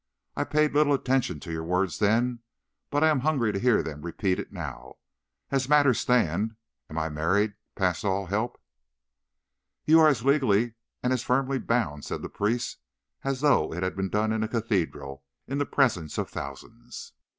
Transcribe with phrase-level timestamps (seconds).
[0.35, 2.39] I paid little attention to your words then,
[2.89, 4.95] but I am hungry to hear them repeated now.
[5.51, 6.55] As matters stand,
[6.89, 8.59] am I married past all help?"
[9.85, 12.77] "You are as legally and as firmly bound," said the priest,
[13.23, 17.13] "as though it had been done in a cathedral, in the presence of thousands.